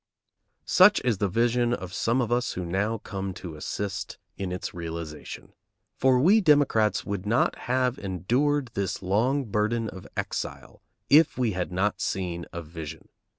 [0.65, 4.73] Such is the vision of some of us who now come to assist in its
[4.73, 5.53] realization.
[5.95, 11.71] For we Democrats would not have endured this long burden of exile if we had
[11.71, 13.09] not seen a vision.